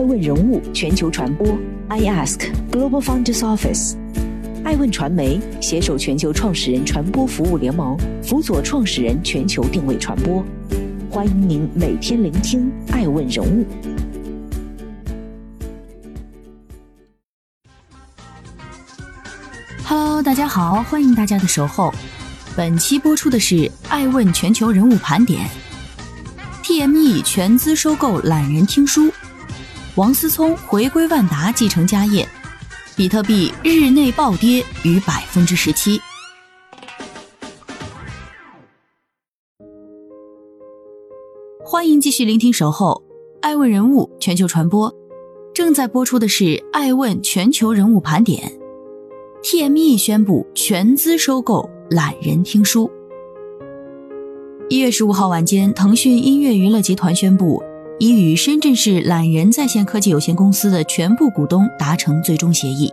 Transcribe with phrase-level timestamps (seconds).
[0.00, 1.46] 爱问人物全球传播
[1.88, 3.96] ，I Ask Global Founders Office，
[4.64, 10.42] 爱问传媒携手全球创始人传播服务联盟，辅佐创始人全球定位传播。
[11.10, 13.66] 欢迎您每天聆听爱问人物。
[19.84, 21.92] Hello，大家好，欢迎大家的守候。
[22.56, 25.46] 本期播出的是爱问全球人物盘点。
[26.64, 29.12] TME 全资收购懒人听书，
[30.00, 32.26] 王思聪回归万达继承家业，
[32.96, 36.00] 比特币日内暴跌逾百分之十七。
[41.62, 43.02] 欢迎继续聆听守候
[43.42, 44.90] 爱问人物全球传播，
[45.52, 48.50] 正在播出的是爱问全球人物盘点。
[49.42, 52.90] TME 宣布全资收购懒人听书。
[54.70, 57.62] 一月十五号晚间，腾讯音乐娱乐集团宣布，
[58.00, 62.90] 已与深圳市懒人在线科技有限公司的全部股东达成最终协议。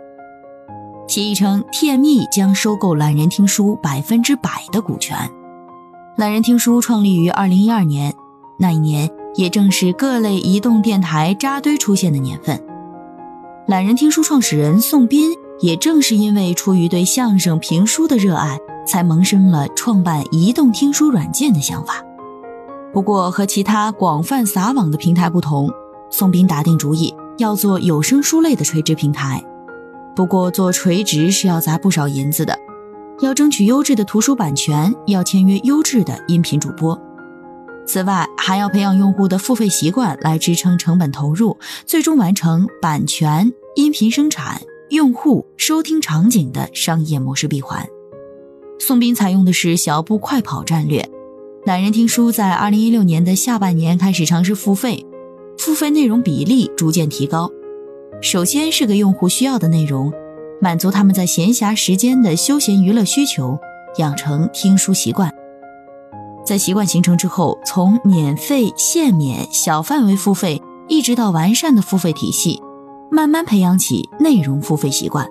[1.08, 5.16] 协议称，TME 将收购懒人听书百分之百的股权。
[6.16, 8.14] 懒人听书创立于二零一二年，
[8.58, 12.62] 那一年也正是各类移动电台扎堆出现的年份。
[13.66, 15.32] 懒人听书创始人宋斌。
[15.60, 21.96] 也正是因为出于对相声评书的热爱，才萌生了创办移动听书软件的想法。
[22.92, 25.70] 不过和其他广泛撒网的平台不同，
[26.10, 29.44] 宋斌打定主意要做有声书类的垂直平台。
[30.16, 32.58] 不过做垂直是要砸不少银子的，
[33.20, 36.98] 要争取优质的图书版权，要签约优质的音频主播。
[37.86, 44.60] 此外，还要培养用户的付费习惯来支撑成本投入，最终完成版权、音频生产。
[44.90, 47.86] 用户收听场景的商业模式闭环，
[48.78, 51.06] 宋斌采用的是小步快跑战略。
[51.64, 55.04] 懒人听书在二零一六年的下半年开始尝试付费，
[55.58, 57.50] 付费内容比例逐渐提高。
[58.22, 60.12] 首先是个用户需要的内容，
[60.60, 63.58] 满足他们在闲暇时间的休闲娱乐需求，
[63.98, 65.30] 养成听书习惯。
[66.46, 72.62] 在习惯形成之后，从免费、限免、小范围付费，一直到完善的付费体系。
[73.10, 75.26] 慢慢培养起内容付费习惯，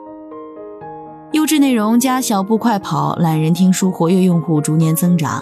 [1.32, 5.42] 优质内容加小步快跑，懒人听书活跃用户逐年增长。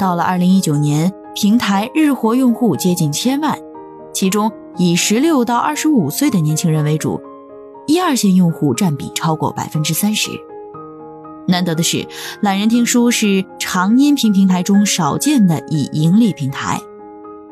[0.00, 3.58] 到了二零一九年，平台日活用户接近千万，
[4.14, 7.20] 其中以十六到二十五岁的年轻人为主，
[7.86, 10.30] 一二线用户占比超过百分之三十。
[11.46, 12.08] 难得的是，
[12.40, 16.80] 懒人听书是长音频平台中少见的以盈利平台。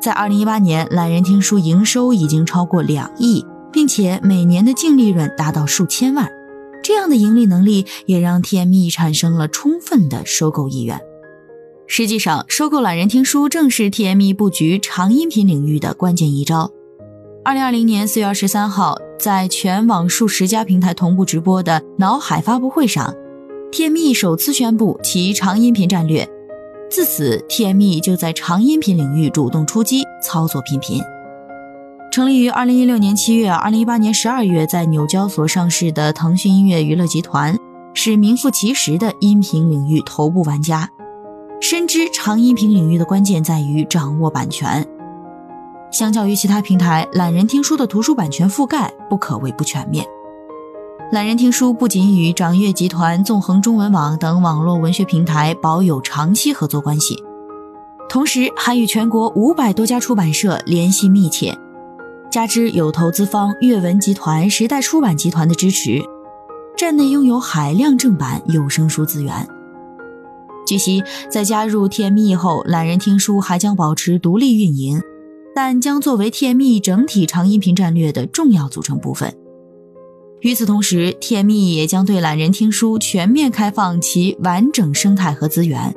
[0.01, 3.45] 在二零一八年，懒人听书营收已经超过两亿。
[3.71, 6.27] 并且每年的净利润达到数千万，
[6.83, 10.99] 这样的盈利能力也让 TME 产生了充分的收购意愿。
[11.91, 16.69] 实际上，收购懒人听书正是 TME 布局长音频领域的关键一招。
[17.43, 23.11] 二零二零年四月二十三号，在全网数十家平台同步直播的脑海发布会上
[23.71, 26.29] ，TME 首次宣布其长音频战略。
[26.91, 31.01] 自此，TME 就在长音频领域主动出击，操作频频。
[32.11, 37.57] 成立于二零一六年七月，二零一八年十二月在纽交所上市的腾讯音乐娱乐集团，
[37.95, 40.87] 是名副其实的音频领域头部玩家，
[41.61, 44.85] 深知长音频领域的关键在于掌握版权。
[45.91, 50.05] 相较于其他平台，懒人听书的图书版权覆盖不可谓不全面。
[51.11, 57.21] 懒人听书不仅与掌阅集团、纵横中文网等网络文学平台保有长期合作关系，
[58.07, 61.57] 同时还与全国五百多家出版社联系密切。
[62.31, 66.01] 加之有投资方阅文集团、时代出版集团的支持，
[66.77, 69.45] 站内拥有海量正版有声书资源。
[70.69, 75.01] 据悉，在加入 TME 后，懒人听书还将保持独立运营，
[75.55, 79.35] 但将作为 TME 整体长音频战略的重要组成部分。
[80.41, 85.91] 与此同时，TME 也将对懒人听书全面开放其完整生态和资源，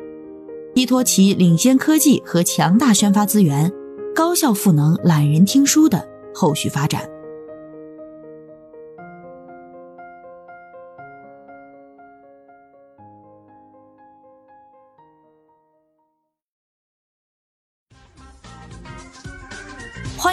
[0.75, 3.71] 依托其领先科技和强大宣发资源，
[4.15, 6.02] 高效赋能懒人听书的。
[6.35, 7.12] 后续发展。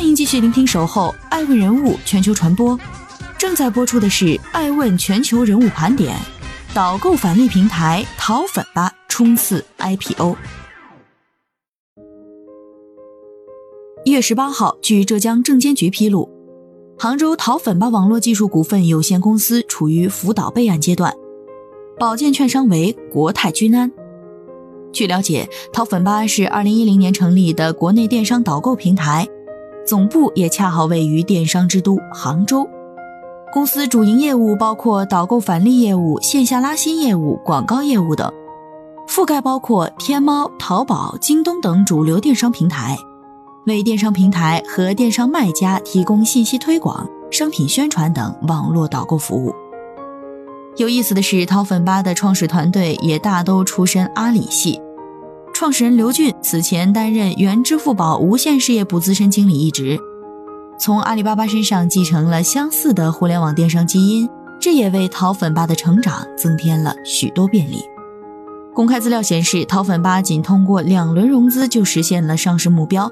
[0.10, 2.76] 迎继续聆听《守候爱问人物全球传播》，
[3.38, 6.16] 正在播出的是《爱问全球人物盘点》。
[6.74, 10.36] 导购返利平台淘粉吧冲刺 IPO。
[14.04, 16.28] 一月十八号，据浙江证监局披露，
[16.98, 21.14] 杭州淘粉吧网络技术股份有限公司处于辅导备案阶段，
[22.00, 23.92] 保荐券商为国泰君安。
[24.92, 29.28] 据了解，淘粉吧是二零一零年成立的国内电商导购平台，
[29.89, 32.69] 总部也恰好位于电商之都杭州。
[33.51, 38.31] 公司主营业务包括导购返利业务、线下拉新业务、广告业务等，
[39.07, 42.95] 覆盖包括天猫、淘宝、京东等主流电商平台，
[43.65, 49.56] 为电商平台和电商卖家提供信息推广、商品宣传等网络导购服务。
[50.77, 54.80] 有意思的是，淘粉吧的创始团队也大都出身阿里系，
[55.60, 60.00] 创始人刘俊此前担任原支付宝无线事业部资深经理一职。
[60.80, 67.84] 从阿里巴巴身上继承了相似的互联网电商基因，这也为淘粉吧的成长增添了许多便利。
[68.74, 73.12] 公开资料显示，淘粉吧仅通过两轮融资就实现了上市目标。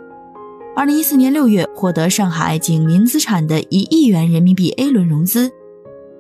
[0.74, 5.52] 二零一四年六月获得上海景林资产的一亿元人民币 A 轮融资，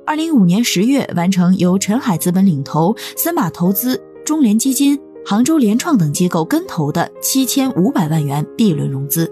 [0.06, 9.30] 二零一五年十月完成由陈海资本领投、森马投资、中联基金、杭州联创等机构跟投的七千五百万元 B 轮融资。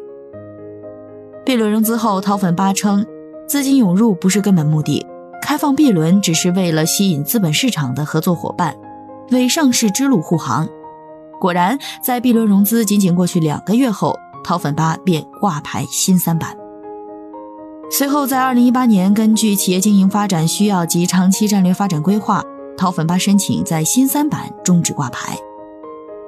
[1.46, 3.06] B 轮融资后，淘粉吧称，
[3.48, 5.06] 资金涌入不是根本目的，
[5.42, 8.76] 开放 B 轮只是为了吸引资本市场的合作伙伴，
[9.32, 10.68] 为上市之路护航。
[11.40, 14.14] 果然，在 B 轮融资仅仅过去两个月后，
[14.44, 16.58] 淘粉吧便挂牌新三板。
[17.90, 22.44] 随后，在2018年，根据企业经营发展需要及长期战略发展规划，
[22.78, 25.38] 淘粉吧申请在新三板终止挂牌。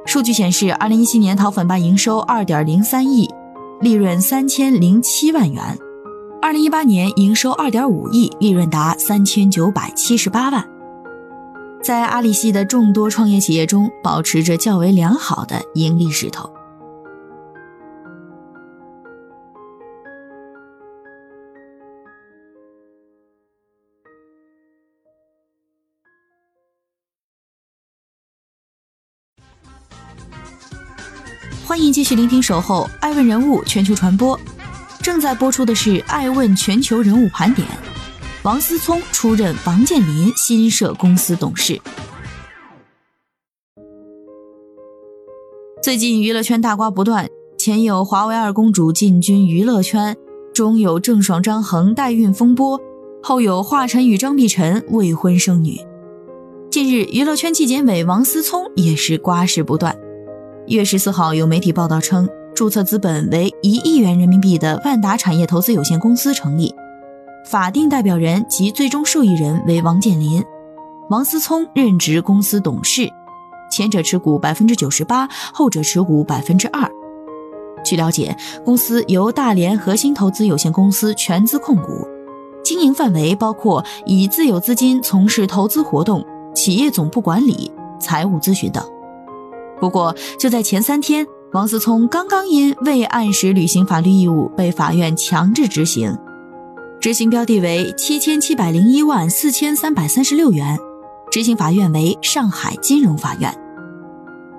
[0.08, 3.30] 数据显示二零一七年淘粉吧营收二点零三亿。
[3.80, 5.78] 利润三千零七万元，
[6.42, 10.68] 二零一八年营收二点五亿，利润达三千九百七十八万，
[11.84, 16.50] 在阿里系的众多创业企业中，保持着较为良好的盈利势头。
[31.68, 34.40] 欢迎继续聆听《守候爱问人物全球传播》，
[35.04, 37.68] 正在播出的是《爱问全球人物盘点》。
[38.42, 41.78] 王思聪出任王健林新设公司董事。
[45.84, 47.28] 最近娱乐圈大瓜不断，
[47.58, 50.16] 前有华为二公主进军娱乐圈，
[50.54, 52.80] 中有郑爽张恒代孕风波，
[53.22, 55.78] 后有华晨宇张碧晨未婚生女。
[56.72, 59.94] 近日，娱乐圈纪检委王思聪也是瓜事不断。
[60.68, 66.76] 一月十四号，有媒体报道称，注册资本为一亿元人民币的万达产业投资有限公司成立，
[67.46, 70.44] 法定代表人及最终受益人为王健林，
[71.10, 73.10] 王思聪任职公司董事，
[73.72, 76.86] 前者持股百分之九十八，后者持股百分之二。
[77.86, 78.36] 据了解，
[78.66, 82.06] 公司由大连核心投资有限公司全资控股，
[82.62, 87.72] 经营范围包括以自有资金从事投资活动、企业总部管理、
[88.02, 88.84] 财务咨询等。
[89.80, 96.18] 不过，就在前三天，王思聪刚刚因未按时履行法律义务被法院强制执行，
[97.00, 100.78] 执行标的为七千七百零一万四千三百三十六元，
[101.32, 103.54] 执行法院为上海金融法院。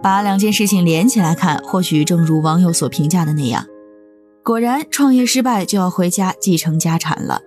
[0.01, 3.67] 把两件事情连起来看，或许正如网友所评价的那样，
[4.45, 7.41] 果然创业失败就要回家继承家产了。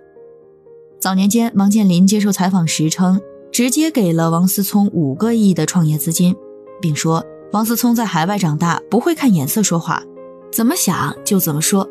[1.00, 3.18] 早年间，王健林接受采访时称，
[3.50, 6.36] 直接给了王思聪五个亿的创业资金，
[6.80, 7.24] 并说。
[7.52, 10.02] 王思聪在海外长大，不会看眼色说话，
[10.50, 11.86] 怎么想就怎么说。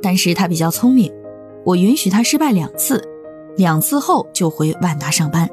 [0.00, 1.12] 但是他比较聪明，
[1.64, 3.02] 我允许他失败两次，
[3.56, 5.50] 两次后就回万达上班。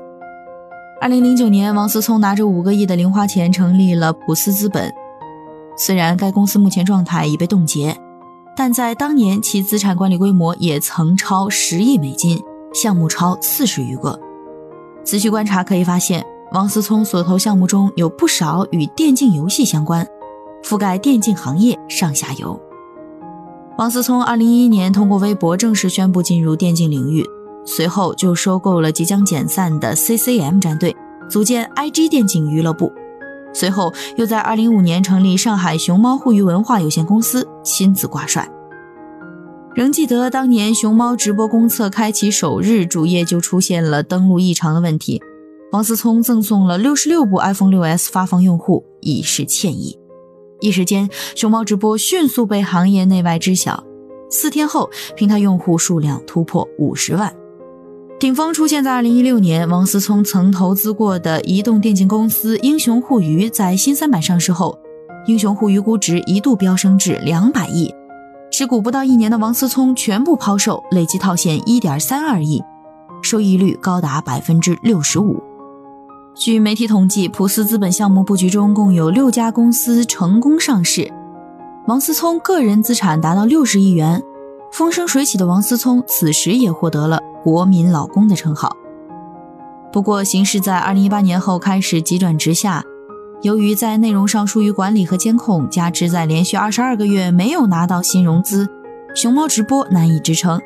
[1.01, 4.93] 二零零九年，王思聪拿着五个亿的零花钱成立了普思资本，
[5.75, 7.97] 虽然该公司目前状态已被冻结，
[8.55, 12.39] 但在当年其资产管理规模也曾超十亿美金，
[12.75, 14.19] 项目超四十余个。
[15.03, 16.23] 仔细观察可以发现。
[16.53, 20.07] 王思聪所投项目中有不少与电竞游戏相关，
[20.63, 22.57] 覆盖电竞行业上下游。
[23.77, 27.25] 王思聪2011年通过微博正式宣布进入电竞领域，
[27.65, 30.95] 随后就收购了即将解散的 CCM 战队，
[31.29, 32.93] 组建 IG 电竞娱乐部。
[33.53, 38.49] 随后又在2015年成立上海熊猫互娱文化有限公司，亲自挂帅。
[39.75, 45.21] 仍记得当年熊猫直播公测开启首日，主页就出现了登录异常的问题。
[45.69, 49.99] 王思聪赠送了六十六部 iPhone 6s 发放用户，以示歉意。
[50.61, 53.83] 一时间，熊猫直播迅速被行业内外知晓。
[54.29, 57.35] 四天后，平台用户数量突破五十万。
[58.17, 64.79] 顶峰出现在二零一六年，王思聪曾投资过的移动电竞公司英雄互娱在新三板上市后，
[65.27, 67.93] 英雄互娱估值一度飙升至两百亿。
[68.49, 72.63] 持股不到一年的王思聪全部抛售，累计套现一点三二亿，
[73.21, 75.43] 收益率高达百分之六十五。
[76.37, 81.11] 据媒体统计，普思资本项目布局中共有六家公司成功上市，
[81.87, 84.21] 王思聪个人资产达到六十亿元，
[84.71, 88.71] 风生水起的王思聪此时也获得了“国民老公”的称号。
[89.91, 92.83] 不过，形势在2018年后开始急转直下。
[93.41, 98.69] 由于在内容上疏于管理和监控，加之在连续22个月没有拿到新融资，
[99.15, 100.61] 熊猫直播难以支撑。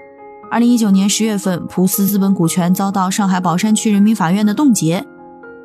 [0.52, 5.06] 2019年10月份，普思资本股权遭到上海宝山区人民法院的冻结。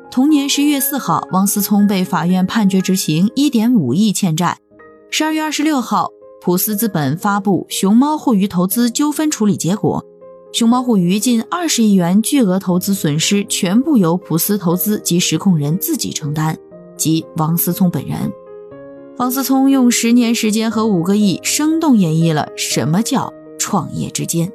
[0.09, 4.57] 同年11月4号，王思聪被法院判决执行1.5亿欠债。
[5.11, 6.09] 12月26号，
[6.41, 10.03] 普思资本发布熊猫互娱投资纠纷处理结果。
[10.53, 16.57] 熊猫互娱近二十亿元巨额投资损失，全部由普思投资及实控人自己承担，
[16.95, 18.31] 即王思聪本人。
[19.17, 24.51] 王思聪用十年时间和五个亿，生动演绎了什么叫创业之艰。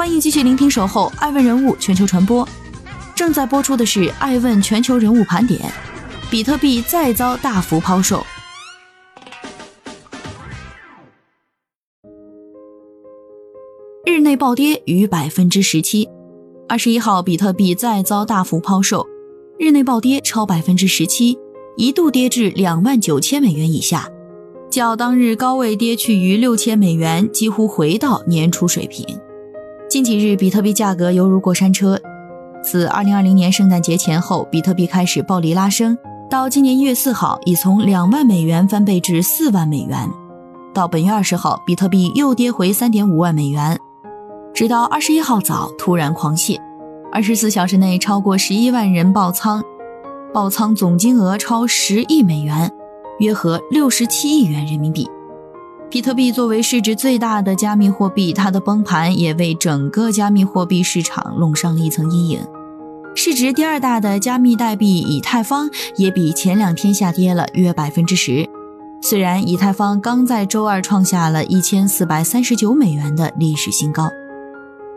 [0.00, 2.42] 欢迎继续聆听《守候爱问人物全球传播》。
[3.14, 5.60] 正在播出的是《爱问全球人物盘点》，
[6.30, 8.24] 比特币再遭大幅抛售，
[14.06, 16.08] 日内暴跌逾百分之十七。
[16.66, 19.06] 二十一号，比特币再遭大幅抛售，
[19.58, 21.38] 日内暴跌超百分之十七，
[21.76, 24.08] 一度跌至两万九千美元以下，
[24.70, 29.06] 较当日高位跌去逾六千美元，几乎回到年初水平。
[29.90, 32.00] 近几日，比特币价格犹如过山车。
[32.62, 35.98] 自2020年圣诞节前后，比特币开始暴力拉升，
[36.30, 40.08] 到今年1月4号，已从两万美元翻倍至四万美元。
[40.72, 43.76] 到本月20号，比特币又跌回3.5万美元，
[44.54, 46.56] 直到21号早突然狂泻
[47.12, 49.60] ，24小时内超过11万人爆仓，
[50.32, 52.70] 爆仓总金额超10亿美元，
[53.18, 55.10] 约合67亿元人民币。
[55.90, 62.40] 比特币作为市值最大的加密货币，它的崩盘也为整个加密货币市场笼上了一层阴影。
[63.16, 68.48] 市值第二大的加密代币以太坊也比前两天下跌了约百分之十。
[69.02, 74.08] 虽然以太坊刚在周二创下了一千四百三十九美元的历史新高。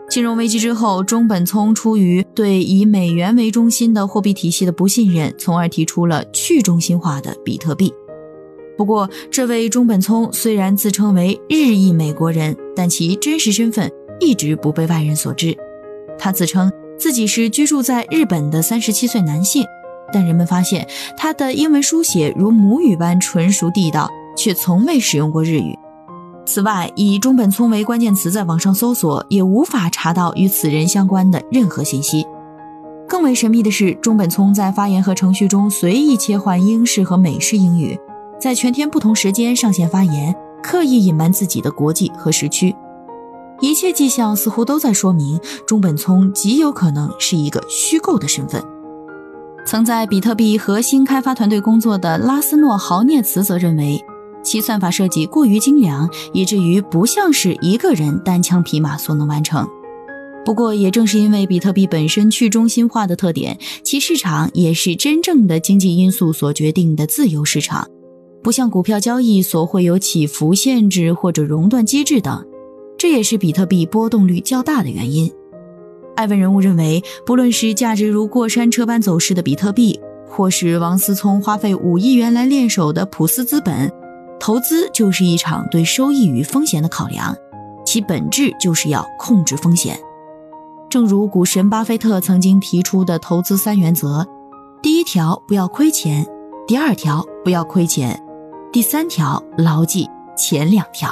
[0.08, 7.92] 金融危机之后，中本聪出于对以美元为中心的货币体系的不信任，从而提出了去中心化的比特币。
[8.76, 15.56] 不过，这位中本聪虽然自称为日裔美国人，但其真实身份一直不被外人所知。
[16.18, 19.64] 他自称自己是居住在日本的三十七岁男性，
[20.12, 25.78] 但人们发现他的英文书写如母语般纯熟地道，却从未使用过日语。
[26.46, 32.26] 此外，以中本聪为关键词在网上搜索，也无法查到与此人相关的任何信息。
[33.08, 37.98] 更为神秘的是，中本聪在发言和程序中随意切换英式和美式英语。
[38.44, 42.76] 在全天不同时间上线发言，刻意隐瞒自己的国际和时区，
[43.62, 48.62] 一切迹象似乎都在说明中本聪极有可能是一个虚构的身份。
[49.64, 53.98] 曾在比特币核心开发团队工作的拉斯诺豪涅茨则认为，
[54.42, 59.66] 其算法设计过于精良，以至于不像是一个人单枪匹马所能完成。
[60.44, 67.88] 不过，也正是因为比特币本身去中心化的特点，其市场也是真正的经济因素所决定的自由市场。
[68.44, 72.46] 不像股票交易所会有起伏限制或者熔断机制等，
[72.98, 75.32] 这也是比特币波动率较大的原因。
[76.14, 79.98] 艾文人物认为，不论是价值如过山车般走势的比特币，
[80.28, 83.90] 或是王思聪花费五亿元来练手的普思资本，
[84.38, 87.34] 投资就是一场对收益与风险的考量，
[87.86, 89.98] 其本质就是要控制风险。
[90.90, 94.26] 正如股神巴菲特曾经提出的投资三原则：
[94.82, 96.22] 第一条，不要亏钱；
[96.66, 98.20] 第二条，不要亏钱。
[98.74, 101.08] 第三条，牢记前两条。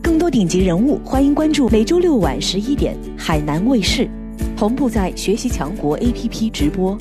[0.00, 4.08] 更多顶级人物，欢迎关注每周六晚十一点海南卫视。
[4.58, 6.98] 同步在学习强国 APP 直播，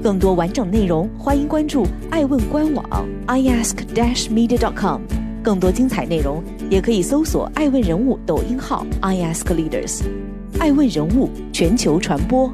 [0.00, 2.84] 更多完整内容欢迎关注爱问官网
[3.26, 5.00] iask-media.com。
[5.42, 6.40] 更多精彩内容
[6.70, 10.02] 也可以搜索爱问人物抖音号 iaskleaders。
[10.60, 12.48] 爱问人物全球传播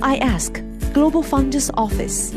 [0.00, 0.54] ，iask
[0.92, 2.32] Global Founders Office。